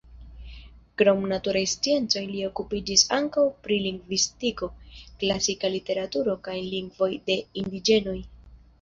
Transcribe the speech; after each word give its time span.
Krom 1.01 1.19
naturaj 1.31 1.61
sciencoj 1.73 2.23
li 2.31 2.39
okupiĝis 2.47 3.05
ankaŭ 3.19 3.45
pri 3.67 3.79
lingvistiko, 3.85 4.73
klasika 4.97 5.75
literaturo, 5.77 6.39
kaj 6.51 6.61
lingvoj 6.75 7.15
de 7.33 7.41
indiĝenoj. 7.65 8.21